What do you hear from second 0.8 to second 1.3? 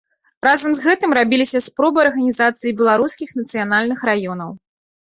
гэтым